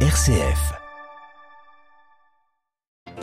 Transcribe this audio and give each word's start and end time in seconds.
RCF. 0.00 0.85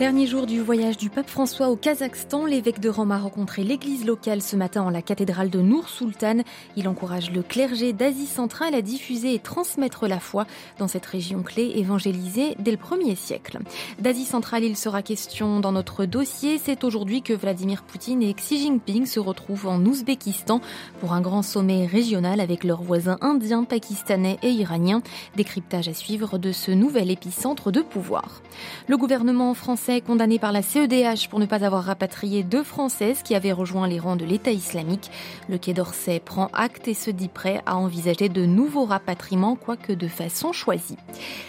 Dernier 0.03 0.27
jour 0.27 0.45
du 0.45 0.59
voyage 0.59 0.97
du 0.97 1.09
pape 1.09 1.29
François 1.29 1.69
au 1.69 1.77
Kazakhstan, 1.77 2.45
l'évêque 2.45 2.81
de 2.81 2.89
Rome 2.89 3.13
a 3.13 3.19
rencontré 3.19 3.63
l'église 3.63 4.05
locale 4.05 4.41
ce 4.41 4.57
matin 4.57 4.81
en 4.81 4.89
la 4.89 5.01
cathédrale 5.01 5.49
de 5.49 5.61
Nour 5.61 5.87
Sultan. 5.87 6.39
Il 6.75 6.89
encourage 6.89 7.31
le 7.31 7.41
clergé 7.41 7.93
d'Asie 7.93 8.25
centrale 8.25 8.75
à 8.75 8.81
diffuser 8.81 9.33
et 9.33 9.39
transmettre 9.39 10.05
la 10.09 10.19
foi 10.19 10.45
dans 10.77 10.89
cette 10.89 11.05
région 11.05 11.41
clé 11.41 11.71
évangélisée 11.77 12.57
dès 12.59 12.71
le 12.71 12.77
1er 12.77 13.15
siècle. 13.15 13.59
D'Asie 13.97 14.25
centrale, 14.25 14.65
il 14.65 14.75
sera 14.75 15.01
question 15.03 15.61
dans 15.61 15.71
notre 15.71 16.03
dossier. 16.03 16.57
C'est 16.57 16.83
aujourd'hui 16.83 17.21
que 17.21 17.31
Vladimir 17.31 17.83
Poutine 17.83 18.23
et 18.23 18.33
Xi 18.33 18.59
Jinping 18.59 19.05
se 19.05 19.21
retrouvent 19.21 19.67
en 19.67 19.79
Ouzbékistan 19.85 20.59
pour 20.99 21.13
un 21.13 21.21
grand 21.21 21.43
sommet 21.43 21.85
régional 21.85 22.41
avec 22.41 22.65
leurs 22.65 22.83
voisins 22.83 23.19
indiens, 23.21 23.63
pakistanais 23.63 24.37
et 24.43 24.51
iraniens. 24.51 25.01
Décryptage 25.37 25.87
à 25.87 25.93
suivre 25.93 26.37
de 26.37 26.51
ce 26.51 26.71
nouvel 26.71 27.09
épicentre 27.09 27.71
de 27.71 27.79
pouvoir. 27.79 28.41
Le 28.89 28.97
gouvernement 28.97 29.53
français 29.53 29.92
condamné 30.01 30.39
par 30.39 30.51
la 30.51 30.61
CEDH 30.61 31.29
pour 31.29 31.39
ne 31.39 31.45
pas 31.45 31.63
avoir 31.63 31.83
rapatrié 31.83 32.43
deux 32.43 32.63
Françaises 32.63 33.23
qui 33.23 33.35
avaient 33.35 33.51
rejoint 33.51 33.87
les 33.87 33.99
rangs 33.99 34.15
de 34.15 34.25
l'État 34.25 34.51
islamique. 34.51 35.11
Le 35.49 35.57
Quai 35.57 35.73
d'Orsay 35.73 36.19
prend 36.19 36.49
acte 36.53 36.87
et 36.87 36.93
se 36.93 37.11
dit 37.11 37.27
prêt 37.27 37.61
à 37.65 37.75
envisager 37.77 38.29
de 38.29 38.45
nouveaux 38.45 38.85
rapatriements, 38.85 39.55
quoique 39.55 39.93
de 39.93 40.07
façon 40.07 40.53
choisie. 40.53 40.97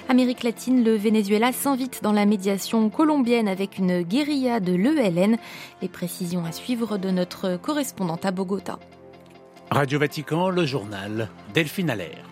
Amérique 0.09 0.43
latine, 0.43 0.85
le 0.85 0.97
Venezuela 0.97 1.53
s'invite 1.53 2.03
dans 2.03 2.13
la 2.13 2.27
médiation 2.27 2.91
colombienne 2.91 3.49
avec 3.49 3.79
une 3.79 4.03
guérilla 4.03 4.61
de 4.61 4.75
l'ELN. 4.75 5.37
Les 5.83 5.89
précisions 5.89 6.45
à 6.45 6.53
suivre 6.53 6.99
de 6.99 7.11
notre 7.11 7.57
correspondante 7.57 8.25
à 8.25 8.31
Bogota. 8.31 8.79
Radio 9.71 9.99
Vatican, 9.99 10.51
le 10.51 10.67
journal 10.67 11.29
Delphine 11.55 11.91
Allaire. 11.91 12.25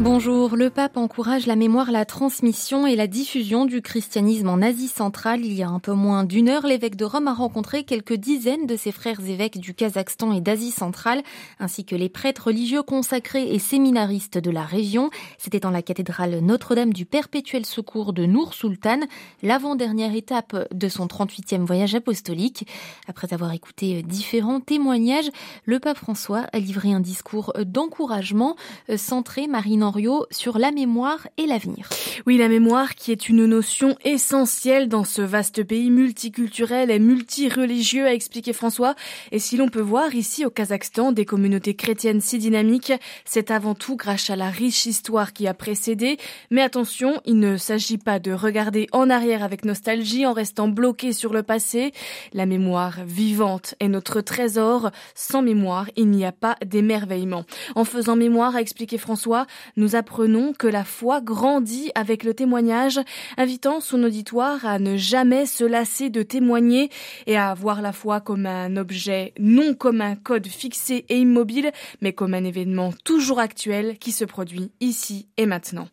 Bonjour, 0.00 0.56
le 0.56 0.70
pape 0.70 0.96
encourage 0.96 1.46
la 1.46 1.54
mémoire, 1.54 1.92
la 1.92 2.06
transmission 2.06 2.86
et 2.86 2.96
la 2.96 3.06
diffusion 3.06 3.66
du 3.66 3.82
christianisme 3.82 4.48
en 4.48 4.62
Asie 4.62 4.88
centrale. 4.88 5.44
Il 5.44 5.52
y 5.52 5.62
a 5.62 5.68
un 5.68 5.78
peu 5.78 5.92
moins 5.92 6.24
d'une 6.24 6.48
heure, 6.48 6.66
l'évêque 6.66 6.96
de 6.96 7.04
Rome 7.04 7.28
a 7.28 7.34
rencontré 7.34 7.84
quelques 7.84 8.14
dizaines 8.14 8.66
de 8.66 8.74
ses 8.74 8.90
frères 8.90 9.20
évêques 9.20 9.58
du 9.58 9.74
Kazakhstan 9.74 10.32
et 10.32 10.40
d'Asie 10.40 10.70
centrale, 10.70 11.22
ainsi 11.60 11.84
que 11.84 11.94
les 11.94 12.08
prêtres 12.08 12.46
religieux 12.46 12.82
consacrés 12.82 13.54
et 13.54 13.58
séminaristes 13.58 14.38
de 14.38 14.50
la 14.50 14.64
région. 14.64 15.10
C'était 15.38 15.66
en 15.66 15.70
la 15.70 15.82
cathédrale 15.82 16.40
Notre-Dame 16.40 16.94
du 16.94 17.04
Perpétuel 17.04 17.66
Secours 17.66 18.12
de 18.12 18.24
Nour 18.24 18.54
Sultan, 18.54 19.00
l'avant-dernière 19.42 20.16
étape 20.16 20.56
de 20.74 20.88
son 20.88 21.06
38e 21.06 21.64
voyage 21.64 21.94
apostolique. 21.94 22.66
Après 23.08 23.32
avoir 23.34 23.52
écouté 23.52 24.02
différents 24.02 24.60
témoignages, 24.60 25.30
le 25.64 25.78
pape 25.78 25.98
François 25.98 26.46
a 26.52 26.58
livré 26.58 26.92
un 26.92 27.00
discours 27.00 27.52
d'encouragement 27.64 28.56
centré, 28.96 29.46
Marine 29.46 29.81
sur 30.30 30.58
la 30.58 30.70
mémoire 30.70 31.26
et 31.38 31.46
l'avenir. 31.46 31.88
Oui, 32.26 32.38
la 32.38 32.48
mémoire 32.48 32.94
qui 32.94 33.10
est 33.10 33.28
une 33.28 33.46
notion 33.46 33.96
essentielle 34.04 34.88
dans 34.88 35.02
ce 35.02 35.22
vaste 35.22 35.64
pays 35.64 35.90
multiculturel 35.90 36.90
et 36.90 36.98
multireligieux, 36.98 38.06
a 38.06 38.14
expliqué 38.14 38.52
François. 38.52 38.94
Et 39.32 39.38
si 39.38 39.56
l'on 39.56 39.68
peut 39.68 39.80
voir 39.80 40.14
ici 40.14 40.46
au 40.46 40.50
Kazakhstan 40.50 41.10
des 41.10 41.24
communautés 41.24 41.74
chrétiennes 41.74 42.20
si 42.20 42.38
dynamiques, 42.38 42.92
c'est 43.24 43.50
avant 43.50 43.74
tout 43.74 43.96
grâce 43.96 44.30
à 44.30 44.36
la 44.36 44.50
riche 44.50 44.86
histoire 44.86 45.32
qui 45.32 45.48
a 45.48 45.54
précédé. 45.54 46.16
Mais 46.50 46.62
attention, 46.62 47.20
il 47.24 47.38
ne 47.38 47.56
s'agit 47.56 47.98
pas 47.98 48.20
de 48.20 48.32
regarder 48.32 48.86
en 48.92 49.10
arrière 49.10 49.42
avec 49.42 49.64
nostalgie 49.64 50.26
en 50.26 50.32
restant 50.32 50.68
bloqué 50.68 51.12
sur 51.12 51.32
le 51.32 51.42
passé. 51.42 51.92
La 52.32 52.46
mémoire 52.46 53.04
vivante 53.04 53.74
est 53.80 53.88
notre 53.88 54.20
trésor. 54.20 54.90
Sans 55.14 55.42
mémoire, 55.42 55.86
il 55.96 56.08
n'y 56.08 56.24
a 56.24 56.32
pas 56.32 56.56
d'émerveillement. 56.64 57.44
En 57.74 57.84
faisant 57.84 58.16
mémoire, 58.16 58.54
a 58.54 58.60
expliqué 58.60 58.96
François, 58.98 59.46
nous 59.76 59.96
apprenons 59.96 60.52
que 60.52 60.66
la 60.66 60.84
foi 60.84 61.20
grandit 61.20 61.90
avec 61.94 62.24
le 62.24 62.34
témoignage, 62.34 63.00
invitant 63.36 63.80
son 63.80 64.02
auditoire 64.02 64.64
à 64.66 64.78
ne 64.78 64.96
jamais 64.96 65.46
se 65.46 65.64
lasser 65.64 66.10
de 66.10 66.22
témoigner 66.22 66.90
et 67.26 67.36
à 67.36 67.54
voir 67.54 67.82
la 67.82 67.92
foi 67.92 68.20
comme 68.20 68.46
un 68.46 68.76
objet, 68.76 69.32
non 69.38 69.74
comme 69.74 70.00
un 70.00 70.16
code 70.16 70.46
fixé 70.46 71.04
et 71.08 71.18
immobile, 71.18 71.72
mais 72.00 72.12
comme 72.12 72.34
un 72.34 72.44
événement 72.44 72.92
toujours 73.04 73.38
actuel 73.38 73.98
qui 73.98 74.12
se 74.12 74.24
produit 74.24 74.70
ici 74.80 75.28
et 75.36 75.46
maintenant. 75.46 75.88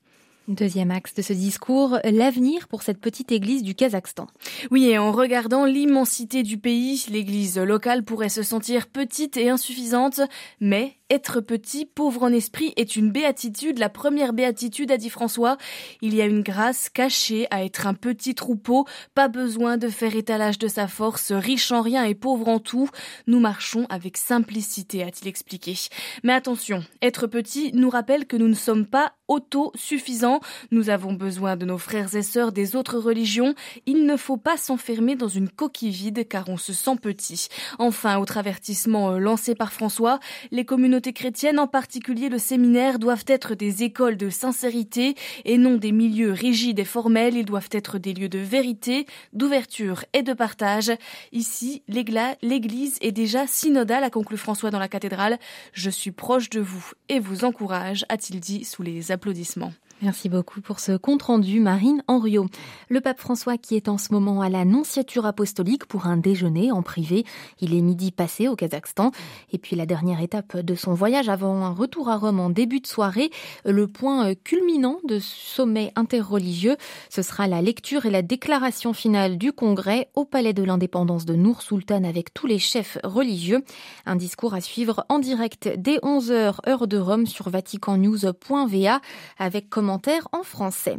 Deuxième 0.49 0.89
axe 0.89 1.13
de 1.13 1.21
ce 1.21 1.31
discours, 1.31 1.99
l'avenir 2.03 2.67
pour 2.67 2.81
cette 2.81 2.99
petite 2.99 3.31
église 3.31 3.61
du 3.61 3.75
Kazakhstan. 3.75 4.25
Oui, 4.71 4.85
et 4.85 4.97
en 4.97 5.11
regardant 5.11 5.63
l'immensité 5.63 6.41
du 6.41 6.57
pays, 6.57 7.05
l'église 7.11 7.59
locale 7.59 8.03
pourrait 8.03 8.29
se 8.29 8.41
sentir 8.41 8.87
petite 8.87 9.37
et 9.37 9.49
insuffisante, 9.49 10.21
mais 10.59 10.95
être 11.11 11.39
petit, 11.39 11.85
pauvre 11.85 12.23
en 12.23 12.33
esprit 12.33 12.73
est 12.77 12.95
une 12.95 13.11
béatitude, 13.11 13.77
la 13.77 13.89
première 13.89 14.33
béatitude, 14.33 14.91
a 14.91 14.97
dit 14.97 15.11
François. 15.11 15.57
Il 16.01 16.15
y 16.15 16.21
a 16.21 16.25
une 16.25 16.41
grâce 16.41 16.89
cachée 16.89 17.45
à 17.51 17.63
être 17.63 17.85
un 17.85 17.93
petit 17.93 18.33
troupeau, 18.33 18.85
pas 19.13 19.27
besoin 19.27 19.77
de 19.77 19.87
faire 19.87 20.15
étalage 20.15 20.57
de 20.57 20.67
sa 20.67 20.87
force, 20.87 21.31
riche 21.31 21.71
en 21.71 21.81
rien 21.81 22.05
et 22.05 22.15
pauvre 22.15 22.47
en 22.47 22.59
tout. 22.59 22.89
Nous 23.27 23.39
marchons 23.39 23.85
avec 23.89 24.17
simplicité, 24.17 25.03
a-t-il 25.03 25.27
expliqué. 25.27 25.75
Mais 26.23 26.33
attention, 26.33 26.83
être 27.03 27.27
petit 27.27 27.71
nous 27.73 27.91
rappelle 27.91 28.25
que 28.25 28.37
nous 28.37 28.47
ne 28.47 28.55
sommes 28.55 28.87
pas 28.87 29.13
autosuffisants. 29.29 30.41
Nous 30.71 30.89
avons 30.89 31.13
besoin 31.13 31.55
de 31.55 31.65
nos 31.65 31.77
frères 31.77 32.13
et 32.15 32.23
sœurs 32.23 32.51
des 32.51 32.75
autres 32.75 32.97
religions. 32.97 33.55
Il 33.85 34.05
ne 34.05 34.17
faut 34.17 34.37
pas 34.37 34.57
s'enfermer 34.57 35.15
dans 35.15 35.29
une 35.29 35.49
coquille 35.49 35.91
vide 35.91 36.27
car 36.27 36.49
on 36.49 36.57
se 36.57 36.73
sent 36.73 36.97
petit. 37.01 37.47
Enfin, 37.77 38.17
autre 38.17 38.37
avertissement 38.37 39.11
euh, 39.11 39.19
lancé 39.19 39.55
par 39.55 39.71
François, 39.71 40.19
les 40.51 40.65
communautés 40.65 41.13
chrétiennes, 41.13 41.59
en 41.59 41.67
particulier 41.67 42.29
le 42.29 42.39
séminaire, 42.39 42.99
doivent 42.99 43.25
être 43.27 43.55
des 43.55 43.83
écoles 43.83 44.17
de 44.17 44.29
sincérité 44.29 45.15
et 45.45 45.57
non 45.57 45.77
des 45.77 45.91
milieux 45.91 46.33
rigides 46.33 46.79
et 46.79 46.85
formels. 46.85 47.35
Ils 47.35 47.45
doivent 47.45 47.69
être 47.71 47.97
des 47.97 48.13
lieux 48.13 48.29
de 48.29 48.39
vérité, 48.39 49.05
d'ouverture 49.33 50.03
et 50.13 50.23
de 50.23 50.33
partage. 50.33 50.91
Ici, 51.31 51.83
l'église 51.87 52.97
est 53.01 53.11
déjà 53.11 53.45
synodale, 53.47 54.03
a 54.03 54.09
conclu 54.09 54.37
François 54.37 54.71
dans 54.71 54.79
la 54.79 54.87
cathédrale. 54.87 55.37
Je 55.73 55.89
suis 55.89 56.11
proche 56.11 56.49
de 56.49 56.59
vous 56.59 56.91
et 57.07 57.19
vous 57.19 57.45
encourage, 57.45 58.05
a-t-il 58.09 58.39
dit 58.39 58.65
sous 58.65 58.81
les 58.81 59.11
applaudissements. 59.19 59.73
Merci 60.01 60.29
beaucoup 60.29 60.61
pour 60.61 60.79
ce 60.79 60.93
compte-rendu, 60.95 61.59
Marine 61.59 62.03
Henriot. 62.07 62.45
Le 62.87 63.01
pape 63.01 63.19
François 63.19 63.57
qui 63.57 63.75
est 63.75 63.89
en 63.89 63.97
ce 63.97 64.13
moment 64.13 64.39
à 64.39 64.47
la 64.47 64.63
Nonciature 64.63 65.25
apostolique 65.25 65.85
pour 65.87 66.05
un 66.05 66.15
déjeuner 66.15 66.71
en 66.71 66.81
privé. 66.81 67.25
Il 67.59 67.75
est 67.75 67.81
midi 67.81 68.13
passé 68.13 68.47
au 68.47 68.55
Kazakhstan. 68.55 69.11
Et 69.51 69.57
puis 69.57 69.75
la 69.75 69.85
dernière 69.85 70.21
étape 70.21 70.55
de 70.55 70.73
son 70.73 70.93
voyage 70.93 71.27
avant 71.27 71.65
un 71.65 71.71
retour 71.71 72.07
à 72.07 72.15
Rome 72.15 72.39
en 72.39 72.49
début 72.49 72.79
de 72.79 72.87
soirée, 72.87 73.29
le 73.65 73.87
point 73.87 74.35
culminant 74.35 75.01
de 75.05 75.19
ce 75.19 75.35
sommet 75.35 75.91
interreligieux, 75.97 76.77
ce 77.09 77.21
sera 77.21 77.49
la 77.49 77.61
lecture 77.61 78.05
et 78.05 78.09
la 78.09 78.21
déclaration 78.21 78.93
finale 78.93 79.37
du 79.37 79.51
congrès 79.51 80.09
au 80.15 80.23
palais 80.23 80.53
de 80.53 80.63
l'indépendance 80.63 81.25
de 81.25 81.35
Nour 81.35 81.61
Sultan 81.61 82.05
avec 82.05 82.33
tous 82.33 82.47
les 82.47 82.59
chefs 82.59 82.97
religieux. 83.03 83.65
Un 84.05 84.15
discours 84.15 84.53
à 84.53 84.61
suivre 84.61 85.05
en 85.09 85.19
direct 85.19 85.69
dès 85.77 85.97
11h 85.97 86.69
heure 86.69 86.87
de 86.87 86.97
Rome 86.97 87.25
sur 87.25 87.49
vaticannews.va 87.49 89.01
avec 89.37 89.69
en 89.89 90.43
français. 90.43 90.97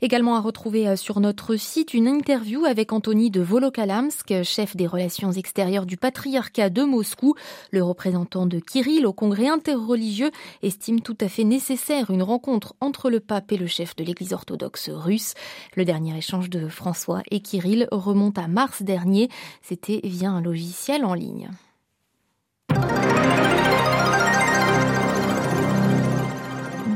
Également 0.00 0.36
à 0.36 0.40
retrouver 0.40 0.88
euh, 0.88 0.96
sur 0.96 1.20
notre 1.20 1.56
site 1.56 1.94
une 1.94 2.06
interview 2.06 2.64
avec 2.64 2.92
Anthony 2.92 3.30
de 3.30 3.40
Volokalamsk, 3.40 4.42
chef 4.42 4.76
des 4.76 4.86
relations 4.86 5.32
extérieures 5.32 5.86
du 5.86 5.96
patriarcat 5.96 6.70
de 6.70 6.82
Moscou. 6.82 7.34
Le 7.70 7.82
représentant 7.82 8.46
de 8.46 8.58
Kirill 8.58 9.06
au 9.06 9.12
congrès 9.12 9.48
interreligieux 9.48 10.30
estime 10.62 11.00
tout 11.00 11.16
à 11.20 11.28
fait 11.28 11.44
nécessaire 11.44 12.10
une 12.10 12.22
rencontre 12.22 12.74
entre 12.80 13.10
le 13.10 13.20
pape 13.20 13.52
et 13.52 13.56
le 13.56 13.66
chef 13.66 13.96
de 13.96 14.04
l'église 14.04 14.32
orthodoxe 14.32 14.90
russe. 14.90 15.34
Le 15.74 15.84
dernier 15.84 16.16
échange 16.16 16.50
de 16.50 16.68
François 16.68 17.22
et 17.30 17.40
Kirill 17.40 17.88
remonte 17.90 18.38
à 18.38 18.48
mars 18.48 18.82
dernier. 18.82 19.28
C'était 19.62 20.00
via 20.04 20.30
un 20.30 20.40
logiciel 20.40 21.04
en 21.04 21.14
ligne. 21.14 21.50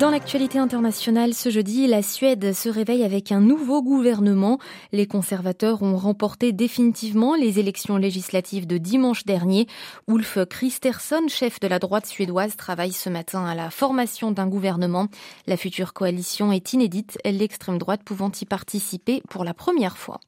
Dans 0.03 0.11
l'actualité 0.11 0.59
internationale, 0.59 1.32
ce 1.32 1.49
jeudi, 1.49 1.87
la 1.87 2.03
Suède 2.03 2.55
se 2.55 2.69
réveille 2.69 3.05
avec 3.05 3.31
un 3.31 3.38
nouveau 3.38 3.82
gouvernement. 3.82 4.59
Les 4.91 5.06
conservateurs 5.06 5.81
ont 5.81 5.97
remporté 5.97 6.50
définitivement 6.50 7.37
les 7.37 7.61
élections 7.61 7.99
législatives 7.99 8.67
de 8.67 8.79
dimanche 8.79 9.25
dernier. 9.26 9.69
Ulf 10.09 10.38
Kristersson, 10.50 11.29
chef 11.29 11.61
de 11.61 11.69
la 11.69 11.79
droite 11.79 12.06
suédoise, 12.06 12.56
travaille 12.56 12.91
ce 12.91 13.11
matin 13.11 13.44
à 13.44 13.55
la 13.55 13.71
formation 13.71 14.32
d'un 14.32 14.49
gouvernement. 14.49 15.06
La 15.47 15.56
future 15.56 15.93
coalition 15.93 16.50
est 16.50 16.73
inédite, 16.73 17.17
l'extrême 17.25 17.79
droite 17.79 18.03
pouvant 18.05 18.32
y 18.41 18.44
participer 18.44 19.23
pour 19.31 19.44
la 19.44 19.55
première 19.55 19.99
fois. 19.99 20.19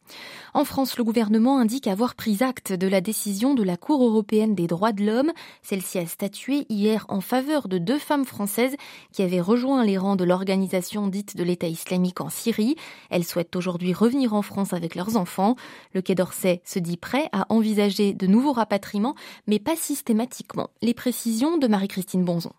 En 0.56 0.64
France, 0.64 0.96
le 0.98 1.02
gouvernement 1.02 1.58
indique 1.58 1.88
avoir 1.88 2.14
pris 2.14 2.44
acte 2.44 2.72
de 2.72 2.86
la 2.86 3.00
décision 3.00 3.54
de 3.54 3.64
la 3.64 3.76
Cour 3.76 4.04
européenne 4.04 4.54
des 4.54 4.68
droits 4.68 4.92
de 4.92 5.04
l'homme. 5.04 5.32
Celle-ci 5.62 5.98
a 5.98 6.06
statué 6.06 6.64
hier 6.68 7.06
en 7.08 7.20
faveur 7.20 7.66
de 7.66 7.78
deux 7.78 7.98
femmes 7.98 8.24
françaises 8.24 8.76
qui 9.10 9.24
avaient 9.24 9.40
les 9.64 9.98
rangs 9.98 10.16
de 10.16 10.24
l'organisation 10.24 11.08
dite 11.08 11.36
de 11.36 11.42
l'État 11.42 11.66
islamique 11.66 12.20
en 12.20 12.28
Syrie. 12.28 12.76
Elles 13.10 13.24
souhaitent 13.24 13.56
aujourd'hui 13.56 13.92
revenir 13.92 14.34
en 14.34 14.42
France 14.42 14.72
avec 14.72 14.94
leurs 14.94 15.16
enfants. 15.16 15.56
Le 15.94 16.02
Quai 16.02 16.14
d'Orsay 16.14 16.60
se 16.64 16.78
dit 16.78 16.98
prêt 16.98 17.28
à 17.32 17.46
envisager 17.48 18.12
de 18.12 18.26
nouveaux 18.26 18.52
rapatriements, 18.52 19.14
mais 19.46 19.58
pas 19.58 19.76
systématiquement. 19.76 20.68
Les 20.82 20.94
précisions 20.94 21.56
de 21.56 21.66
Marie-Christine 21.66 22.24
Bonzon. 22.24 22.52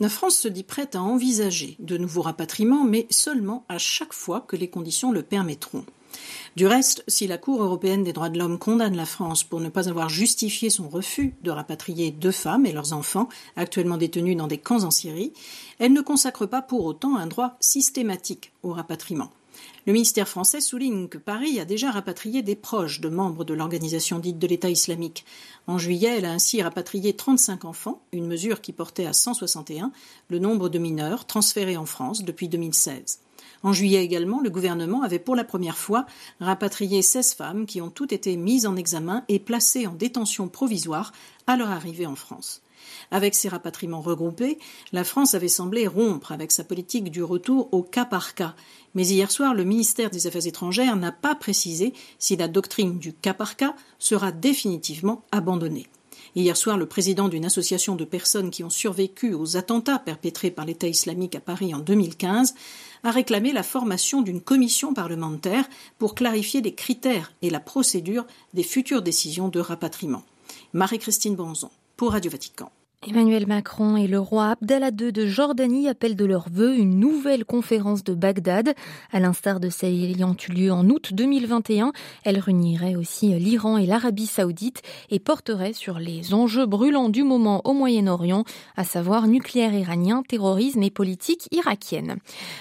La 0.00 0.08
France 0.08 0.36
se 0.36 0.48
dit 0.48 0.64
prête 0.64 0.96
à 0.96 1.02
envisager 1.02 1.76
de 1.78 1.96
nouveaux 1.96 2.22
rapatriements, 2.22 2.84
mais 2.84 3.06
seulement 3.10 3.64
à 3.68 3.78
chaque 3.78 4.14
fois 4.14 4.40
que 4.40 4.56
les 4.56 4.68
conditions 4.68 5.12
le 5.12 5.22
permettront. 5.22 5.84
Du 6.56 6.66
reste, 6.66 7.04
si 7.08 7.26
la 7.26 7.38
Cour 7.38 7.62
européenne 7.62 8.04
des 8.04 8.12
droits 8.12 8.28
de 8.28 8.38
l'homme 8.38 8.58
condamne 8.58 8.96
la 8.96 9.06
France 9.06 9.44
pour 9.44 9.60
ne 9.60 9.68
pas 9.68 9.88
avoir 9.88 10.08
justifié 10.08 10.70
son 10.70 10.88
refus 10.88 11.34
de 11.42 11.50
rapatrier 11.50 12.10
deux 12.10 12.32
femmes 12.32 12.66
et 12.66 12.72
leurs 12.72 12.92
enfants 12.92 13.28
actuellement 13.56 13.96
détenus 13.96 14.36
dans 14.36 14.46
des 14.46 14.58
camps 14.58 14.84
en 14.84 14.90
Syrie, 14.90 15.32
elle 15.78 15.92
ne 15.92 16.02
consacre 16.02 16.46
pas 16.46 16.62
pour 16.62 16.84
autant 16.84 17.16
un 17.16 17.26
droit 17.26 17.56
systématique 17.60 18.52
au 18.62 18.72
rapatriement. 18.72 19.30
Le 19.86 19.92
ministère 19.92 20.28
français 20.28 20.60
souligne 20.60 21.08
que 21.08 21.18
Paris 21.18 21.58
a 21.58 21.64
déjà 21.64 21.90
rapatrié 21.90 22.42
des 22.42 22.54
proches 22.54 23.00
de 23.00 23.08
membres 23.08 23.44
de 23.44 23.54
l'organisation 23.54 24.18
dite 24.18 24.38
de 24.38 24.46
l'État 24.46 24.70
islamique. 24.70 25.24
En 25.66 25.78
juillet, 25.78 26.18
elle 26.18 26.24
a 26.24 26.32
ainsi 26.32 26.62
rapatrié 26.62 27.14
35 27.14 27.64
enfants, 27.64 28.00
une 28.12 28.26
mesure 28.26 28.60
qui 28.60 28.72
portait 28.72 29.06
à 29.06 29.12
161 29.12 29.90
le 30.28 30.38
nombre 30.38 30.68
de 30.68 30.78
mineurs 30.78 31.26
transférés 31.26 31.76
en 31.76 31.86
France 31.86 32.22
depuis 32.22 32.48
2016. 32.48 33.20
En 33.62 33.72
juillet 33.72 34.04
également, 34.04 34.40
le 34.40 34.50
gouvernement 34.50 35.02
avait 35.02 35.18
pour 35.18 35.36
la 35.36 35.44
première 35.44 35.78
fois 35.78 36.06
rapatrié 36.40 37.00
16 37.02 37.34
femmes 37.34 37.66
qui 37.66 37.80
ont 37.80 37.90
toutes 37.90 38.12
été 38.12 38.36
mises 38.36 38.66
en 38.66 38.76
examen 38.76 39.24
et 39.28 39.38
placées 39.38 39.86
en 39.86 39.94
détention 39.94 40.48
provisoire 40.48 41.12
à 41.46 41.56
leur 41.56 41.70
arrivée 41.70 42.06
en 42.06 42.16
France. 42.16 42.62
Avec 43.10 43.34
ces 43.34 43.48
rapatriements 43.48 44.00
regroupés, 44.00 44.58
la 44.92 45.04
France 45.04 45.34
avait 45.34 45.48
semblé 45.48 45.86
rompre 45.86 46.32
avec 46.32 46.50
sa 46.50 46.64
politique 46.64 47.10
du 47.10 47.22
retour 47.22 47.68
au 47.72 47.82
cas 47.82 48.04
par 48.04 48.34
cas. 48.34 48.54
Mais 48.94 49.06
hier 49.06 49.30
soir, 49.30 49.54
le 49.54 49.64
ministère 49.64 50.10
des 50.10 50.26
Affaires 50.26 50.46
étrangères 50.46 50.96
n'a 50.96 51.12
pas 51.12 51.34
précisé 51.34 51.92
si 52.18 52.36
la 52.36 52.48
doctrine 52.48 52.98
du 52.98 53.12
cas 53.12 53.34
par 53.34 53.56
cas 53.56 53.76
sera 53.98 54.32
définitivement 54.32 55.22
abandonnée. 55.30 55.86
Hier 56.34 56.56
soir, 56.56 56.78
le 56.78 56.86
président 56.86 57.28
d'une 57.28 57.44
association 57.44 57.94
de 57.94 58.06
personnes 58.06 58.50
qui 58.50 58.64
ont 58.64 58.70
survécu 58.70 59.34
aux 59.34 59.58
attentats 59.58 59.98
perpétrés 59.98 60.50
par 60.50 60.64
l'État 60.64 60.88
islamique 60.88 61.34
à 61.34 61.40
Paris 61.40 61.74
en 61.74 61.80
2015 61.80 62.54
a 63.04 63.10
réclamé 63.10 63.52
la 63.52 63.62
formation 63.62 64.22
d'une 64.22 64.40
commission 64.40 64.94
parlementaire 64.94 65.68
pour 65.98 66.14
clarifier 66.14 66.60
les 66.60 66.74
critères 66.74 67.32
et 67.42 67.50
la 67.50 67.60
procédure 67.60 68.26
des 68.54 68.62
futures 68.62 69.02
décisions 69.02 69.48
de 69.48 69.60
rapatriement. 69.60 70.22
Marie-Christine 70.72 71.36
Bonzon 71.36 71.70
pour 71.96 72.12
Radio 72.12 72.30
Vatican. 72.30 72.70
Emmanuel 73.04 73.48
Macron 73.48 73.96
et 73.96 74.06
le 74.06 74.20
roi 74.20 74.50
Abdallah 74.50 74.90
II 74.96 75.10
de 75.10 75.26
Jordanie 75.26 75.88
appellent 75.88 76.14
de 76.14 76.24
leur 76.24 76.48
vœu 76.48 76.76
une 76.76 77.00
nouvelle 77.00 77.44
conférence 77.44 78.04
de 78.04 78.14
Bagdad. 78.14 78.74
À 79.10 79.18
l'instar 79.18 79.58
de 79.58 79.70
celle 79.70 80.04
ayant 80.04 80.36
eu 80.48 80.52
lieu 80.52 80.72
en 80.72 80.88
août 80.88 81.12
2021, 81.12 81.92
elle 82.22 82.38
réunirait 82.38 82.94
aussi 82.94 83.34
l'Iran 83.40 83.76
et 83.76 83.86
l'Arabie 83.86 84.26
saoudite 84.26 84.82
et 85.10 85.18
porterait 85.18 85.72
sur 85.72 85.98
les 85.98 86.32
enjeux 86.32 86.64
brûlants 86.64 87.08
du 87.08 87.24
moment 87.24 87.60
au 87.64 87.72
Moyen-Orient, 87.72 88.44
à 88.76 88.84
savoir 88.84 89.26
nucléaire 89.26 89.74
iranien, 89.74 90.22
terrorisme 90.22 90.84
et 90.84 90.90
politique 90.90 91.48
irakienne. 91.50 92.18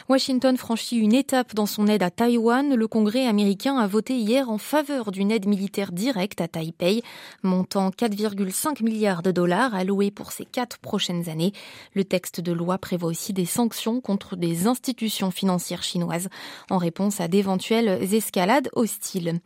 Washington 0.09 0.57
franchit 0.57 0.97
une 0.97 1.13
étape 1.13 1.53
dans 1.53 1.67
son 1.67 1.85
aide 1.85 2.01
à 2.01 2.09
Taïwan. 2.09 2.73
Le 2.73 2.87
Congrès 2.87 3.27
américain 3.27 3.77
a 3.77 3.85
voté 3.85 4.15
hier 4.15 4.49
en 4.49 4.57
faveur 4.57 5.11
d'une 5.11 5.29
aide 5.29 5.45
militaire 5.45 5.91
directe 5.91 6.41
à 6.41 6.47
Taipei, 6.47 7.03
montant 7.43 7.91
4,5 7.91 8.83
milliards 8.83 9.21
de 9.21 9.29
dollars 9.29 9.75
alloués 9.75 10.09
pour 10.09 10.30
ces 10.31 10.45
quatre 10.45 10.79
prochaines 10.79 11.29
années. 11.29 11.53
Le 11.93 12.03
texte 12.03 12.41
de 12.41 12.51
loi 12.51 12.77
prévoit 12.77 13.09
aussi 13.09 13.33
des 13.33 13.45
sanctions 13.45 14.01
contre 14.01 14.35
des 14.35 14.67
institutions 14.67 15.31
financières 15.31 15.83
chinoises 15.83 16.29
en 16.69 16.77
réponse 16.77 17.21
à 17.21 17.27
d'éventuelles 17.27 18.13
escalades 18.13 18.69
hostiles. 18.73 19.39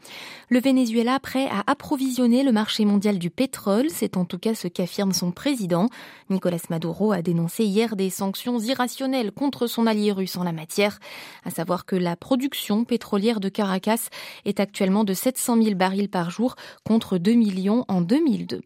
Le 0.49 0.59
Venezuela 0.59 1.19
prêt 1.19 1.47
à 1.47 1.63
approvisionner 1.67 2.43
le 2.43 2.51
marché 2.51 2.85
mondial 2.85 3.19
du 3.19 3.29
pétrole, 3.29 3.87
c'est 3.89 4.17
en 4.17 4.25
tout 4.25 4.39
cas 4.39 4.55
ce 4.55 4.67
qu'affirme 4.67 5.11
son 5.11 5.31
président. 5.31 5.89
Nicolas 6.29 6.57
Maduro 6.69 7.11
a 7.11 7.21
dénoncé 7.21 7.65
hier 7.65 7.95
des 7.95 8.09
sanctions 8.09 8.59
irrationnelles 8.59 9.31
contre 9.31 9.67
son 9.67 9.87
allié 9.87 10.11
russe 10.11 10.37
en 10.37 10.43
la 10.43 10.51
matière, 10.51 10.99
à 11.43 11.49
savoir 11.49 11.85
que 11.85 11.95
la 11.95 12.15
production 12.15 12.85
pétrolière 12.85 13.39
de 13.39 13.49
Caracas 13.49 14.09
est 14.45 14.59
actuellement 14.59 15.03
de 15.03 15.13
700 15.13 15.61
000 15.61 15.75
barils 15.75 16.09
par 16.09 16.29
jour 16.29 16.55
contre 16.83 17.17
2 17.17 17.33
millions 17.33 17.85
en 17.87 18.01
2002. 18.01 18.61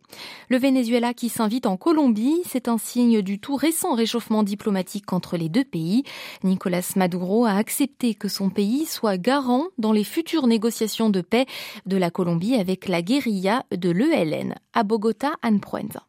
Le 0.49 0.57
Venezuela 0.57 1.13
qui 1.13 1.29
s'invite 1.29 1.65
en 1.65 1.77
Colombie 1.77 2.08
c'est 2.45 2.67
un 2.67 2.77
signe 2.77 3.21
du 3.21 3.39
tout 3.39 3.55
récent 3.55 3.93
réchauffement 3.93 4.43
diplomatique 4.43 5.13
entre 5.13 5.37
les 5.37 5.49
deux 5.49 5.63
pays. 5.63 6.03
Nicolas 6.43 6.93
Maduro 6.95 7.45
a 7.45 7.53
accepté 7.53 8.15
que 8.15 8.27
son 8.27 8.49
pays 8.49 8.85
soit 8.85 9.17
garant 9.17 9.67
dans 9.77 9.91
les 9.91 10.03
futures 10.03 10.47
négociations 10.47 11.09
de 11.09 11.21
paix 11.21 11.45
de 11.85 11.97
la 11.97 12.11
Colombie 12.11 12.55
avec 12.55 12.87
la 12.87 13.01
guérilla 13.01 13.65
de 13.75 13.89
l'ELN. 13.89 14.55
À 14.73 14.83
Bogota, 14.83 15.33
Anne 15.41 15.59
Proenza. 15.59 16.08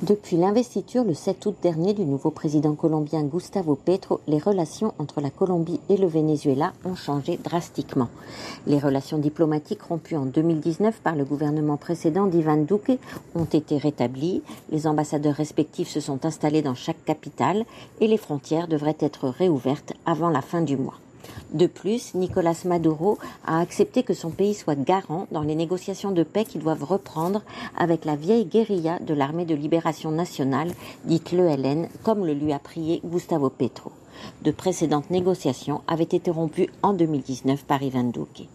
Depuis 0.00 0.36
l'investiture 0.36 1.04
le 1.04 1.14
7 1.14 1.46
août 1.46 1.56
dernier 1.62 1.92
du 1.92 2.04
nouveau 2.04 2.30
président 2.30 2.74
colombien 2.74 3.22
Gustavo 3.22 3.76
Petro, 3.76 4.20
les 4.26 4.38
relations 4.38 4.94
entre 4.98 5.20
la 5.20 5.30
Colombie 5.30 5.78
et 5.88 5.96
le 5.96 6.08
Venezuela 6.08 6.72
ont 6.84 6.96
changé 6.96 7.36
drastiquement. 7.36 8.08
Les 8.66 8.80
relations 8.80 9.18
diplomatiques 9.18 9.82
rompues 9.82 10.16
en 10.16 10.26
2019 10.26 11.00
par 11.02 11.14
le 11.14 11.24
gouvernement 11.24 11.76
précédent 11.76 12.26
d'Ivan 12.26 12.56
Duque 12.56 12.98
ont 13.36 13.44
été 13.44 13.76
rétablies, 13.76 14.42
les 14.70 14.88
ambassadeurs 14.88 15.36
respectifs 15.36 15.90
se 15.90 16.00
sont 16.00 16.26
installés 16.26 16.62
dans 16.62 16.74
chaque 16.74 17.04
capitale 17.04 17.64
et 18.00 18.08
les 18.08 18.16
frontières 18.16 18.66
devraient 18.66 18.96
être 18.98 19.28
réouvertes 19.28 19.92
avant 20.04 20.30
la 20.30 20.42
fin 20.42 20.62
du 20.62 20.76
mois. 20.76 20.98
De 21.52 21.66
plus, 21.66 22.14
Nicolas 22.14 22.62
Maduro 22.64 23.18
a 23.46 23.60
accepté 23.60 24.02
que 24.02 24.14
son 24.14 24.30
pays 24.30 24.54
soit 24.54 24.74
garant 24.74 25.26
dans 25.30 25.42
les 25.42 25.54
négociations 25.54 26.10
de 26.10 26.22
paix 26.22 26.44
qui 26.44 26.58
doivent 26.58 26.84
reprendre 26.84 27.42
avec 27.76 28.04
la 28.04 28.16
vieille 28.16 28.46
guérilla 28.46 28.98
de 28.98 29.14
l'armée 29.14 29.44
de 29.44 29.54
libération 29.54 30.10
nationale, 30.10 30.72
dite 31.04 31.32
l'ELN, 31.32 31.88
comme 32.02 32.26
le 32.26 32.34
lui 32.34 32.52
a 32.52 32.58
prié 32.58 33.00
Gustavo 33.04 33.50
Petro. 33.50 33.92
De 34.42 34.50
précédentes 34.50 35.10
négociations 35.10 35.82
avaient 35.86 36.04
été 36.04 36.30
rompues 36.30 36.70
en 36.82 36.92
2019 36.92 37.64
par 37.64 37.82
Ivan 37.82 38.04
Duque. 38.04 38.48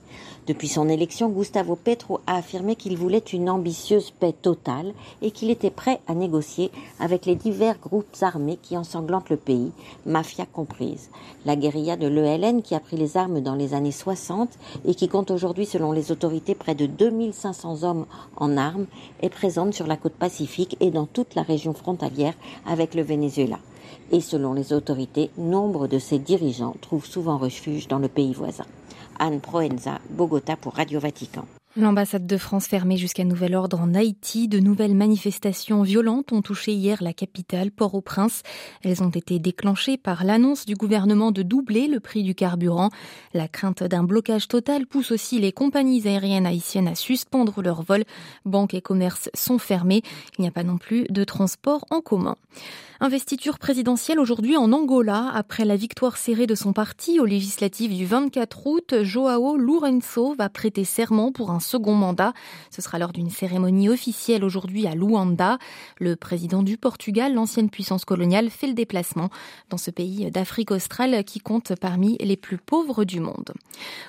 Depuis 0.48 0.70
son 0.70 0.88
élection, 0.88 1.28
Gustavo 1.28 1.76
Petro 1.76 2.22
a 2.26 2.38
affirmé 2.38 2.78
qu'il 2.78 2.96
voulait 2.96 3.18
une 3.18 3.50
ambitieuse 3.50 4.12
paix 4.12 4.34
totale 4.34 4.94
et 5.22 5.32
qu'il 5.32 5.50
était 5.50 5.70
prêt 5.70 6.00
à 6.08 6.14
négocier 6.14 6.72
avec 7.02 7.26
les 7.26 7.36
divers 7.36 7.78
groupes 7.80 8.16
armés 8.22 8.58
qui 8.62 8.78
ensanglantent 8.78 9.30
le 9.30 9.36
pays, 9.36 9.72
mafia 10.06 10.46
comprise. 10.46 11.10
La 11.46 11.58
guérilla 11.58 11.98
de 11.98 12.08
l'ELN 12.08 12.62
qui 12.62 12.76
a 12.76 12.80
pris 12.80 12.96
les 12.96 13.18
armes 13.18 13.42
dans 13.42 13.56
les 13.56 13.74
années 13.74 13.92
60 13.92 14.50
et 14.86 14.96
qui 14.96 15.10
compte 15.10 15.32
aujourd'hui 15.32 15.66
selon 15.66 15.92
les 15.92 16.14
autorités 16.14 16.56
près 16.56 16.76
de 16.76 16.86
2500 16.86 17.84
hommes 17.84 18.06
en 18.38 18.56
armes 18.56 18.86
est 19.22 19.30
présente 19.30 19.74
sur 19.74 19.86
la 19.86 19.98
côte 19.98 20.14
pacifique 20.14 20.78
et 20.80 20.92
dans 20.92 21.08
toute 21.08 21.36
la 21.36 21.42
région 21.42 21.74
frontalière 21.74 22.36
avec 22.66 22.96
le 22.96 23.02
Venezuela. 23.02 23.60
Et 24.12 24.22
selon 24.22 24.54
les 24.54 24.72
autorités, 24.72 25.30
nombre 25.38 25.88
de 25.88 26.00
ses 26.00 26.20
dirigeants 26.20 26.76
trouvent 26.82 27.06
souvent 27.06 27.38
refuge 27.38 27.88
dans 27.88 28.00
le 28.00 28.08
pays 28.08 28.34
voisin. 28.34 28.66
Anne 29.20 29.42
Proenza, 29.42 30.00
Bogota 30.10 30.56
pour 30.56 30.74
Radio 30.74 31.00
Vatican. 31.00 31.46
L'ambassade 31.78 32.26
de 32.26 32.38
France 32.38 32.66
fermée 32.66 32.98
jusqu'à 32.98 33.24
nouvel 33.24 33.54
ordre 33.54 33.80
en 33.80 33.94
Haïti. 33.94 34.48
De 34.48 34.58
nouvelles 34.58 34.96
manifestations 34.96 35.84
violentes 35.84 36.32
ont 36.32 36.42
touché 36.42 36.74
hier 36.74 37.04
la 37.04 37.14
capitale, 37.14 37.70
Port-au-Prince. 37.70 38.42
Elles 38.82 39.04
ont 39.04 39.12
été 39.12 39.38
déclenchées 39.38 39.96
par 39.96 40.24
l'annonce 40.24 40.66
du 40.66 40.74
gouvernement 40.74 41.32
de 41.32 41.44
doubler 41.44 41.88
le 41.88 42.00
prix 42.00 42.24
du 42.24 42.34
carburant. 42.34 42.90
La 43.36 43.48
crainte 43.48 43.84
d'un 43.84 44.04
blocage 44.04 44.48
total 44.48 44.88
pousse 44.88 45.12
aussi 45.12 45.40
les 45.40 45.52
compagnies 45.52 46.08
aériennes 46.08 46.48
haïtiennes 46.48 46.88
à 46.88 46.96
suspendre 46.96 47.62
leurs 47.62 47.84
vols. 47.84 48.06
Banques 48.44 48.74
et 48.74 48.82
commerces 48.82 49.30
sont 49.36 49.60
fermés. 49.60 50.02
Il 50.40 50.42
n'y 50.42 50.48
a 50.48 50.52
pas 50.52 50.64
non 50.64 50.80
plus 50.80 51.06
de 51.12 51.24
transport 51.24 51.86
en 51.92 52.02
commun. 52.02 52.38
Investiture 53.00 53.60
présidentielle 53.60 54.20
aujourd'hui 54.20 54.58
en 54.58 54.72
Angola. 54.72 55.32
Après 55.36 55.66
la 55.66 55.76
victoire 55.76 56.18
serrée 56.18 56.48
de 56.48 56.56
son 56.56 56.74
parti 56.74 57.20
aux 57.20 57.26
législatives 57.26 57.96
du 57.96 58.08
24 58.08 58.66
août, 58.66 58.96
Joao 59.04 59.56
Lourenço 59.56 60.34
va 60.34 60.50
prêter 60.50 60.84
serment 60.84 61.32
pour 61.32 61.52
un 61.52 61.60
second 61.68 61.94
mandat. 61.94 62.34
Ce 62.72 62.82
sera 62.82 62.98
lors 62.98 63.12
d'une 63.12 63.30
cérémonie 63.30 63.90
officielle 63.90 64.44
aujourd'hui 64.44 64.88
à 64.88 64.96
Luanda. 64.96 65.60
Le 66.00 66.16
président 66.16 66.64
du 66.64 66.78
Portugal, 66.78 67.34
l'ancienne 67.34 67.70
puissance 67.70 68.06
coloniale, 68.06 68.50
fait 68.50 68.68
le 68.68 68.74
déplacement 68.74 69.30
dans 69.70 69.78
ce 69.78 69.92
pays 69.92 70.32
d'Afrique 70.32 70.72
australe 70.72 71.24
qui 71.24 71.40
compte 71.40 71.76
parmi 71.76 72.18
les 72.20 72.38
plus 72.38 72.58
pauvres 72.58 73.04
du 73.04 73.20
monde. 73.20 73.54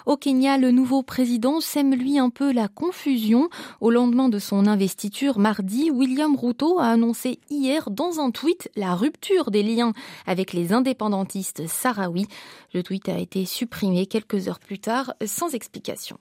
Au 0.07 0.17
Kenya, 0.17 0.57
le 0.57 0.71
nouveau 0.71 1.03
président 1.03 1.61
sème 1.61 1.95
lui 1.95 2.19
un 2.19 2.31
peu 2.31 2.53
la 2.53 2.69
confusion. 2.69 3.49
Au 3.81 3.91
lendemain 3.91 4.29
de 4.29 4.39
son 4.39 4.67
investiture 4.67 5.39
mardi, 5.39 5.91
William 5.91 6.37
Ruto 6.37 6.79
a 6.79 6.87
annoncé 6.87 7.41
hier 7.51 7.91
dans 7.91 8.21
un 8.21 8.31
tweet 8.31 8.71
la 8.77 8.95
rupture 8.95 9.51
des 9.51 9.63
liens 9.63 9.93
avec 10.27 10.53
les 10.53 10.73
indépendantistes 10.73 11.67
sahraouis. 11.67 12.29
Le 12.73 12.83
tweet 12.83 13.09
a 13.09 13.19
été 13.19 13.45
supprimé 13.45 14.07
quelques 14.07 14.49
heures 14.49 14.61
plus 14.61 14.79
tard 14.79 15.15
sans 15.27 15.55
explication. 15.55 16.19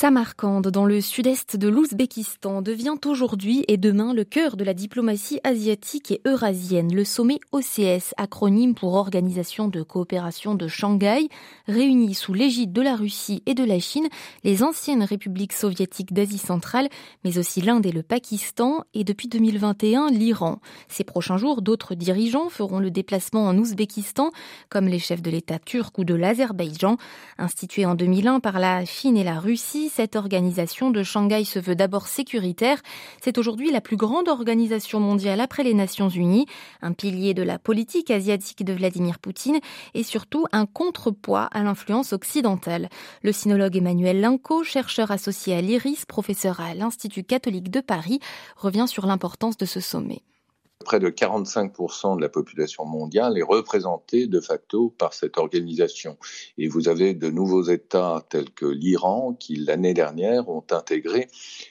Samarcande, 0.00 0.68
dans 0.68 0.84
le 0.84 1.00
sud-est 1.00 1.56
de 1.56 1.66
l'Ouzbékistan, 1.66 2.62
devient 2.62 2.94
aujourd'hui 3.04 3.64
et 3.66 3.76
demain 3.76 4.14
le 4.14 4.22
cœur 4.22 4.56
de 4.56 4.62
la 4.62 4.72
diplomatie 4.72 5.40
asiatique 5.42 6.12
et 6.12 6.20
eurasienne. 6.24 6.94
Le 6.94 7.02
sommet 7.02 7.40
OCS, 7.50 8.14
acronyme 8.16 8.76
pour 8.76 8.94
Organisation 8.94 9.66
de 9.66 9.82
coopération 9.82 10.54
de 10.54 10.68
Shanghai, 10.68 11.28
réunit 11.66 12.14
sous 12.14 12.32
l'égide 12.32 12.72
de 12.72 12.80
la 12.80 12.94
Russie 12.94 13.42
et 13.46 13.54
de 13.54 13.64
la 13.64 13.80
Chine 13.80 14.06
les 14.44 14.62
anciennes 14.62 15.02
républiques 15.02 15.52
soviétiques 15.52 16.12
d'Asie 16.12 16.38
centrale, 16.38 16.88
mais 17.24 17.36
aussi 17.36 17.60
l'Inde 17.60 17.84
et 17.84 17.90
le 17.90 18.04
Pakistan, 18.04 18.84
et 18.94 19.02
depuis 19.02 19.26
2021 19.26 20.10
l'Iran. 20.10 20.60
Ces 20.86 21.02
prochains 21.02 21.38
jours, 21.38 21.60
d'autres 21.60 21.96
dirigeants 21.96 22.50
feront 22.50 22.78
le 22.78 22.92
déplacement 22.92 23.46
en 23.46 23.58
Ouzbékistan, 23.58 24.30
comme 24.68 24.86
les 24.86 25.00
chefs 25.00 25.22
de 25.22 25.30
l'État 25.32 25.58
turc 25.58 25.98
ou 25.98 26.04
de 26.04 26.14
l'Azerbaïdjan. 26.14 26.98
Institué 27.36 27.84
en 27.84 27.96
2001 27.96 28.38
par 28.38 28.60
la 28.60 28.84
Chine 28.84 29.16
et 29.16 29.24
la 29.24 29.40
Russie, 29.40 29.87
cette 29.88 30.16
organisation 30.16 30.90
de 30.90 31.02
Shanghai 31.02 31.44
se 31.44 31.58
veut 31.58 31.76
d'abord 31.76 32.06
sécuritaire. 32.06 32.80
C'est 33.22 33.38
aujourd'hui 33.38 33.70
la 33.70 33.80
plus 33.80 33.96
grande 33.96 34.28
organisation 34.28 35.00
mondiale 35.00 35.40
après 35.40 35.62
les 35.62 35.74
Nations 35.74 36.08
Unies, 36.08 36.46
un 36.82 36.92
pilier 36.92 37.34
de 37.34 37.42
la 37.42 37.58
politique 37.58 38.10
asiatique 38.10 38.64
de 38.64 38.72
Vladimir 38.72 39.18
Poutine 39.18 39.58
et 39.94 40.02
surtout 40.02 40.46
un 40.52 40.66
contrepoids 40.66 41.48
à 41.52 41.62
l'influence 41.62 42.12
occidentale. 42.12 42.88
Le 43.22 43.32
sinologue 43.32 43.76
Emmanuel 43.76 44.20
Linco, 44.20 44.64
chercheur 44.64 45.10
associé 45.10 45.54
à 45.54 45.60
l'IRIS, 45.60 46.04
professeur 46.06 46.60
à 46.60 46.74
l'Institut 46.74 47.24
catholique 47.24 47.70
de 47.70 47.80
Paris, 47.80 48.20
revient 48.56 48.86
sur 48.86 49.06
l'importance 49.06 49.56
de 49.56 49.66
ce 49.66 49.80
sommet 49.80 50.22
près 50.84 51.00
de 51.00 51.10
45% 51.10 52.16
de 52.16 52.20
la 52.20 52.28
population 52.28 52.84
mondiale 52.84 53.36
est 53.36 53.42
représentée 53.42 54.26
de 54.26 54.40
facto 54.40 54.94
par 54.96 55.12
cette 55.12 55.38
organisation. 55.38 56.16
Et 56.56 56.68
vous 56.68 56.88
avez 56.88 57.14
de 57.14 57.30
nouveaux 57.30 57.64
États 57.64 58.24
tels 58.30 58.50
que 58.50 58.66
l'Iran 58.66 59.34
qui, 59.34 59.56
l'année 59.56 59.94
dernière, 59.94 60.48
ont 60.48 60.64
intégré 60.70 61.28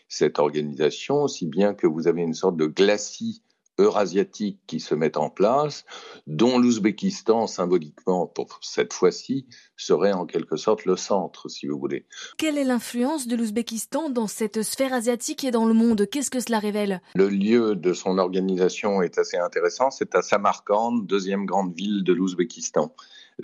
cette 0.09 0.39
organisation, 0.39 1.27
si 1.27 1.45
bien 1.45 1.73
que 1.73 1.87
vous 1.87 2.07
avez 2.07 2.21
une 2.21 2.33
sorte 2.33 2.57
de 2.57 2.67
glacis 2.67 3.43
eurasiatiques 3.77 4.60
qui 4.67 4.79
se 4.79 4.96
mettent 4.96 5.17
en 5.17 5.29
place, 5.29 5.86
dont 6.25 6.57
l'Ouzbékistan, 6.57 7.48
symboliquement, 7.48 8.27
pour 8.27 8.60
cette 8.62 8.93
fois-ci, 8.93 9.46
serait 9.75 10.13
en 10.13 10.25
quelque 10.25 10.55
sorte 10.55 10.86
le 10.86 10.96
centre, 10.96 11.50
si 11.50 11.67
vous 11.67 11.77
voulez. 11.77 12.05
Quelle 12.38 12.57
est 12.57 12.63
l'influence 12.63 13.27
de 13.27 13.36
l'Ouzbékistan 13.36 14.10
dans 14.10 14.27
cette 14.27 14.63
sphère 14.63 14.93
asiatique 14.93 15.43
et 15.43 15.51
dans 15.51 15.65
le 15.65 15.74
monde? 15.74 16.07
Qu'est-ce 16.10 16.31
que 16.31 16.39
cela 16.39 16.60
révèle? 16.60 17.01
Le 17.15 17.29
lieu 17.29 17.75
de 17.75 17.93
son 17.93 18.17
organisation 18.17 19.01
est 19.01 19.17
assez 19.17 19.38
intéressant. 19.38 19.91
C'est 19.91 20.15
à 20.15 20.22
Samarkand, 20.22 20.93
deuxième 20.93 21.46
grande 21.46 21.74
ville 21.74 22.03
de 22.03 22.13
l'Ouzbékistan. 22.13 22.93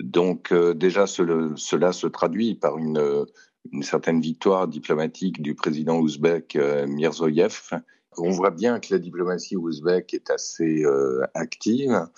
Donc 0.00 0.50
euh, 0.50 0.74
déjà, 0.74 1.06
cela 1.06 1.92
se 1.92 2.06
traduit 2.08 2.56
par 2.56 2.78
une, 2.78 3.26
une 3.72 3.82
certaine 3.82 4.20
victoire 4.20 4.68
diplomatique 4.68 5.40
du 5.40 5.54
président 5.54 5.98
ouzbek 5.98 6.56
euh, 6.56 6.86
Mirzoyev, 6.86 7.70
on 8.18 8.30
voit 8.30 8.50
bien 8.50 8.80
que 8.80 8.92
la 8.92 8.98
diplomatie 8.98 9.56
ouzbek 9.56 10.14
est 10.14 10.30
assez 10.30 10.84
euh, 10.84 11.22
active, 11.34 12.08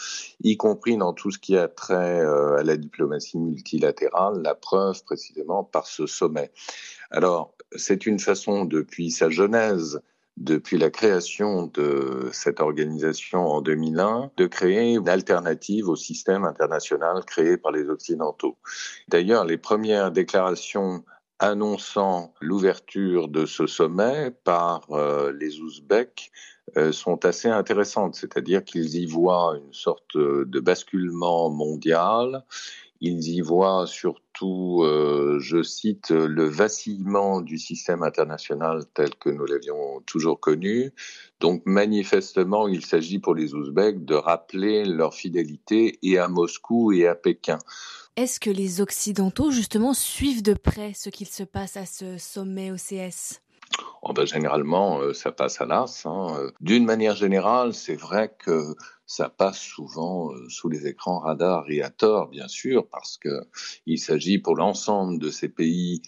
y 0.42 0.56
compris 0.56 0.96
dans 0.96 1.12
tout 1.12 1.30
ce 1.30 1.38
qui 1.38 1.56
a 1.56 1.68
trait 1.68 2.20
euh, 2.20 2.56
à 2.56 2.62
la 2.62 2.76
diplomatie 2.76 3.38
multilatérale, 3.38 4.42
la 4.42 4.54
preuve 4.54 5.02
précisément 5.04 5.64
par 5.64 5.86
ce 5.86 6.06
sommet. 6.06 6.50
Alors, 7.10 7.54
c'est 7.76 8.06
une 8.06 8.18
façon, 8.18 8.64
depuis 8.64 9.10
sa 9.10 9.30
genèse, 9.30 10.00
depuis 10.36 10.76
la 10.76 10.90
création 10.90 11.66
de 11.72 12.28
cette 12.32 12.60
organisation 12.60 13.46
en 13.46 13.62
2001, 13.62 14.30
de 14.36 14.46
créer 14.46 14.94
une 14.94 15.08
alternative 15.08 15.88
au 15.88 15.96
système 15.96 16.44
international 16.44 17.24
créé 17.24 17.56
par 17.56 17.72
les 17.72 17.88
Occidentaux. 17.88 18.56
D'ailleurs, 19.08 19.44
les 19.46 19.56
premières 19.56 20.10
déclarations 20.10 21.04
annonçant 21.38 22.32
l'ouverture 22.40 23.28
de 23.28 23.46
ce 23.46 23.66
sommet 23.66 24.30
par 24.44 24.90
euh, 24.90 25.32
les 25.32 25.60
Ouzbeks 25.60 26.30
euh, 26.76 26.92
sont 26.92 27.24
assez 27.24 27.48
intéressantes, 27.48 28.14
c'est-à-dire 28.14 28.64
qu'ils 28.64 28.96
y 28.96 29.06
voient 29.06 29.56
une 29.56 29.72
sorte 29.72 30.16
de 30.16 30.60
basculement 30.60 31.50
mondial, 31.50 32.44
ils 33.00 33.28
y 33.28 33.40
voient 33.40 33.86
surtout, 33.86 34.82
euh, 34.82 35.38
je 35.40 35.62
cite, 35.62 36.10
le 36.10 36.44
vacillement 36.44 37.40
du 37.40 37.58
système 37.58 38.02
international 38.02 38.84
tel 38.94 39.14
que 39.16 39.30
nous 39.30 39.44
l'avions 39.44 40.00
toujours 40.06 40.40
connu. 40.40 40.92
Donc 41.40 41.62
manifestement, 41.66 42.68
il 42.68 42.84
s'agit 42.84 43.18
pour 43.18 43.34
les 43.34 43.54
Ouzbeks 43.54 44.04
de 44.04 44.14
rappeler 44.14 44.84
leur 44.84 45.14
fidélité 45.14 45.98
et 46.02 46.18
à 46.18 46.28
Moscou 46.28 46.92
et 46.92 47.06
à 47.06 47.14
Pékin. 47.14 47.58
Est-ce 48.16 48.40
que 48.40 48.50
les 48.50 48.80
Occidentaux, 48.80 49.50
justement, 49.50 49.92
suivent 49.92 50.42
de 50.42 50.54
près 50.54 50.92
ce 50.94 51.10
qu'il 51.10 51.26
se 51.26 51.42
passe 51.42 51.76
à 51.76 51.84
ce 51.84 52.16
sommet 52.16 52.72
OCS 52.72 53.42
oh 54.00 54.14
ben, 54.14 54.26
Généralement, 54.26 55.00
euh, 55.00 55.12
ça 55.12 55.32
passe 55.32 55.60
à 55.60 55.66
l'as. 55.66 56.06
Hein. 56.06 56.50
D'une 56.60 56.86
manière 56.86 57.14
générale, 57.14 57.74
c'est 57.74 57.96
vrai 57.96 58.34
que 58.38 58.74
ça 59.06 59.28
passe 59.28 59.60
souvent 59.60 60.32
euh, 60.32 60.48
sous 60.48 60.68
les 60.68 60.86
écrans 60.86 61.20
radars 61.20 61.70
et 61.70 61.82
à 61.82 61.90
tort, 61.90 62.28
bien 62.28 62.48
sûr, 62.48 62.88
parce 62.88 63.18
qu'il 63.18 63.98
s'agit 63.98 64.38
pour 64.38 64.56
l'ensemble 64.56 65.18
de 65.18 65.30
ces 65.30 65.48
pays 65.48 66.02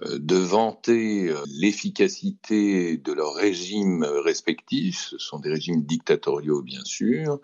de 0.00 0.36
vanter 0.36 1.28
euh, 1.28 1.36
l'efficacité 1.48 2.96
de 2.96 3.12
leurs 3.12 3.34
régimes 3.34 4.04
respectifs, 4.04 5.08
ce 5.10 5.18
sont 5.18 5.38
des 5.38 5.50
régimes 5.50 5.82
dictatoriaux 5.82 6.62
bien 6.62 6.82
sûr, 6.84 7.40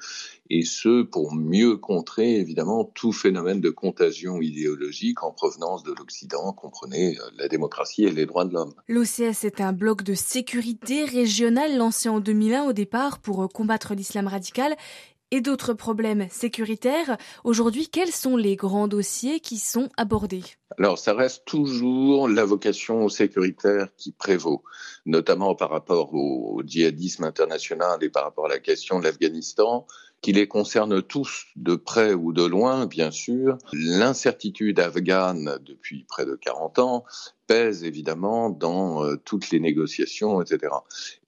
et 0.48 0.64
ce 0.64 1.02
pour 1.02 1.34
mieux 1.34 1.76
contrer 1.76 2.36
évidemment 2.36 2.84
tout 2.84 3.12
phénomène 3.12 3.60
de 3.60 3.70
contagion 3.70 4.40
idéologique 4.40 5.22
en 5.22 5.30
provenance 5.30 5.82
de 5.82 5.92
l'Occident, 5.92 6.52
comprenez 6.52 7.18
euh, 7.18 7.22
la 7.36 7.48
démocratie 7.48 8.04
et 8.04 8.10
les 8.10 8.26
droits 8.26 8.46
de 8.46 8.54
l'homme. 8.54 8.74
L'OCS 8.88 9.44
est 9.44 9.60
un 9.60 9.72
bloc 9.72 10.02
de 10.02 10.14
sécurité 10.14 11.04
régional 11.04 11.76
lancé 11.76 12.08
en 12.08 12.18
2001 12.20 12.64
au 12.64 12.72
départ 12.72 13.18
pour 13.18 13.46
combattre 13.50 13.94
l'islam 13.94 14.26
radical 14.26 14.74
et 15.30 15.40
d'autres 15.40 15.74
problèmes 15.74 16.26
sécuritaires. 16.30 17.16
Aujourd'hui, 17.44 17.88
quels 17.88 18.12
sont 18.12 18.36
les 18.36 18.56
grands 18.56 18.88
dossiers 18.88 19.40
qui 19.40 19.58
sont 19.58 19.88
abordés? 19.96 20.42
Alors, 20.78 20.98
ça 20.98 21.14
reste 21.14 21.44
toujours 21.44 22.28
la 22.28 22.44
vocation 22.44 23.08
sécuritaire 23.08 23.88
qui 23.96 24.12
prévaut, 24.12 24.62
notamment 25.06 25.54
par 25.54 25.70
rapport 25.70 26.14
au 26.14 26.62
djihadisme 26.64 27.24
international 27.24 28.02
et 28.02 28.10
par 28.10 28.24
rapport 28.24 28.46
à 28.46 28.50
la 28.50 28.58
question 28.58 28.98
de 28.98 29.04
l'Afghanistan 29.04 29.86
qui 30.20 30.32
les 30.32 30.48
concerne 30.48 31.00
tous 31.02 31.46
de 31.56 31.76
près 31.76 32.12
ou 32.12 32.32
de 32.32 32.44
loin, 32.44 32.86
bien 32.86 33.10
sûr. 33.10 33.58
L'incertitude 33.72 34.80
afghane 34.80 35.58
depuis 35.64 36.04
près 36.04 36.26
de 36.26 36.34
40 36.34 36.78
ans 36.80 37.04
pèse 37.46 37.84
évidemment 37.84 38.50
dans 38.50 39.04
euh, 39.04 39.16
toutes 39.24 39.50
les 39.50 39.60
négociations, 39.60 40.42
etc. 40.42 40.74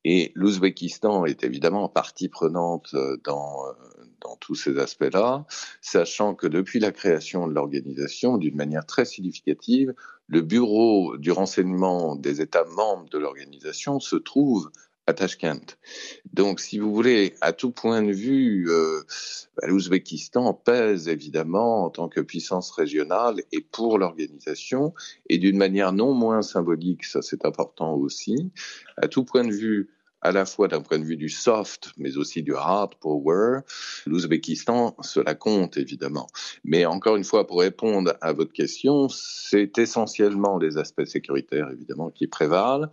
Et 0.04 0.32
l'Ouzbékistan 0.35 1.25
est 1.25 1.44
évidemment 1.44 1.88
partie 1.88 2.28
prenante 2.28 2.90
euh, 2.94 3.16
dans, 3.25 3.66
euh, 3.66 3.73
dans 4.20 4.37
tous 4.37 4.54
ces 4.54 4.78
aspects-là, 4.78 5.47
sachant 5.80 6.35
que 6.35 6.47
depuis 6.47 6.80
la 6.80 6.92
création 6.92 7.47
de 7.47 7.54
l'organisation, 7.54 8.38
d'une 8.38 8.56
manière 8.56 8.87
très 8.87 9.04
significative, 9.04 9.94
le 10.26 10.42
bureau 10.42 11.16
du 11.16 11.32
renseignement 11.32 12.16
des 12.16 12.40
États 12.40 12.64
membres 12.64 13.09
de 13.09 13.18
l'organisation 13.18 13.99
se 13.99 14.16
trouve 14.16 14.70
à 15.10 15.14
Tashkent. 15.14 15.76
Donc, 16.32 16.60
si 16.60 16.78
vous 16.78 16.94
voulez, 16.94 17.34
à 17.40 17.52
tout 17.52 17.72
point 17.72 18.02
de 18.02 18.12
vue, 18.12 18.70
euh, 18.70 19.02
l'Ouzbékistan 19.62 20.54
pèse 20.54 21.08
évidemment 21.08 21.84
en 21.84 21.90
tant 21.90 22.08
que 22.08 22.20
puissance 22.20 22.70
régionale 22.70 23.42
et 23.52 23.60
pour 23.60 23.98
l'organisation, 23.98 24.94
et 25.28 25.38
d'une 25.38 25.56
manière 25.56 25.92
non 25.92 26.14
moins 26.14 26.42
symbolique, 26.42 27.04
ça 27.04 27.22
c'est 27.22 27.44
important 27.44 27.94
aussi, 27.94 28.50
à 28.96 29.08
tout 29.08 29.24
point 29.24 29.44
de 29.44 29.52
vue 29.52 29.90
à 30.22 30.32
la 30.32 30.44
fois 30.44 30.68
d'un 30.68 30.82
point 30.82 30.98
de 30.98 31.04
vue 31.04 31.16
du 31.16 31.30
soft, 31.30 31.92
mais 31.96 32.16
aussi 32.18 32.42
du 32.42 32.54
hard 32.54 32.94
power. 32.96 33.60
L'Ouzbékistan, 34.06 34.94
cela 35.00 35.34
compte 35.34 35.76
évidemment. 35.78 36.28
Mais 36.62 36.84
encore 36.84 37.16
une 37.16 37.24
fois, 37.24 37.46
pour 37.46 37.60
répondre 37.60 38.14
à 38.20 38.32
votre 38.32 38.52
question, 38.52 39.08
c'est 39.08 39.78
essentiellement 39.78 40.58
les 40.58 40.76
aspects 40.76 41.06
sécuritaires 41.06 41.70
évidemment 41.72 42.10
qui 42.10 42.26
prévalent 42.26 42.90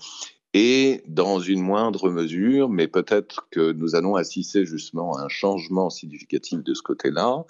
et 0.54 1.04
dans 1.08 1.40
une 1.40 1.62
moindre 1.62 2.10
mesure, 2.10 2.70
mais 2.70 2.88
peut-être 2.88 3.48
que 3.52 3.72
nous 3.74 3.96
allons 3.96 4.16
assister 4.16 4.66
justement 4.66 5.18
à 5.18 5.24
un 5.24 5.30
changement 5.30 5.90
significatif 5.90 6.64
de 6.64 6.74
ce 6.74 6.82
côté-là, 6.82 7.46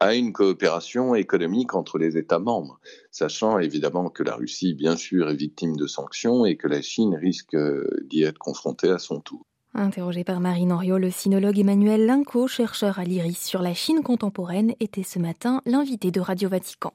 à 0.00 0.14
une 0.14 0.32
coopération 0.32 1.14
économique 1.14 1.74
entre 1.74 1.98
les 1.98 2.16
États 2.16 2.38
membres, 2.38 2.80
sachant 3.10 3.58
évidemment 3.58 4.08
que 4.08 4.22
la 4.22 4.34
Russie, 4.34 4.74
bien 4.74 4.96
sûr, 4.96 5.28
est 5.28 5.36
victime 5.36 5.76
de 5.76 5.86
sanctions 5.86 6.46
et 6.46 6.56
que 6.56 6.68
la 6.68 6.82
Chine 6.82 7.14
risque 7.14 7.56
d'y 8.04 8.22
être 8.22 8.38
confrontée 8.38 8.90
à 8.90 8.98
son 8.98 9.20
tour. 9.20 9.42
Interrogé 9.74 10.24
par 10.24 10.40
Marine 10.40 10.72
Henriot, 10.72 10.98
le 10.98 11.10
sinologue 11.10 11.58
Emmanuel 11.58 12.06
Linco, 12.06 12.48
chercheur 12.48 12.98
à 12.98 13.04
l'IRIS 13.04 13.38
sur 13.38 13.62
la 13.62 13.74
Chine 13.74 14.02
contemporaine, 14.02 14.74
était 14.80 15.02
ce 15.02 15.18
matin 15.18 15.60
l'invité 15.66 16.10
de 16.10 16.20
Radio 16.20 16.48
Vatican. 16.48 16.92